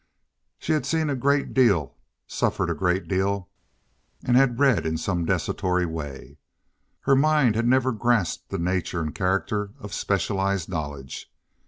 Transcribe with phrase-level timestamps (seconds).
[0.57, 1.95] She had seen a great deal,
[2.25, 3.49] suffered a great deal,
[4.25, 6.39] and had read some in a desultory way.
[7.01, 11.31] Her mind had never grasped the nature and character of specialized knowledge.